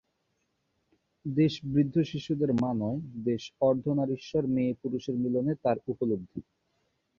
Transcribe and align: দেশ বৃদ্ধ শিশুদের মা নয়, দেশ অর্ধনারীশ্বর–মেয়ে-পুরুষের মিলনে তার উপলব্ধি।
দেশ 1.25 1.53
বৃদ্ধ 1.65 1.95
শিশুদের 2.09 2.51
মা 2.53 2.71
নয়, 2.75 2.99
দেশ 3.25 3.43
অর্ধনারীশ্বর–মেয়ে-পুরুষের 3.61 5.15
মিলনে 5.23 5.53
তার 5.63 5.77
উপলব্ধি। 5.87 6.39